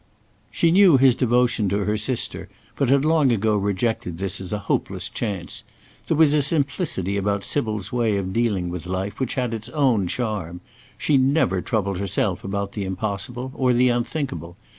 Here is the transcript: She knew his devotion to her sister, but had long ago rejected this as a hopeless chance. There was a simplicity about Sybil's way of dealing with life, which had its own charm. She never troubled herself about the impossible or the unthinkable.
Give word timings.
She 0.49 0.71
knew 0.71 0.97
his 0.97 1.13
devotion 1.13 1.69
to 1.69 1.85
her 1.85 1.95
sister, 1.95 2.49
but 2.75 2.89
had 2.89 3.05
long 3.05 3.31
ago 3.31 3.55
rejected 3.55 4.17
this 4.17 4.41
as 4.41 4.51
a 4.51 4.57
hopeless 4.65 5.07
chance. 5.07 5.63
There 6.07 6.17
was 6.17 6.33
a 6.33 6.41
simplicity 6.41 7.17
about 7.17 7.43
Sybil's 7.43 7.91
way 7.93 8.17
of 8.17 8.33
dealing 8.33 8.69
with 8.69 8.87
life, 8.87 9.19
which 9.19 9.35
had 9.35 9.53
its 9.53 9.69
own 9.69 10.07
charm. 10.07 10.61
She 10.97 11.17
never 11.17 11.61
troubled 11.61 11.99
herself 11.99 12.43
about 12.43 12.71
the 12.71 12.83
impossible 12.83 13.51
or 13.53 13.73
the 13.73 13.89
unthinkable. 13.89 14.57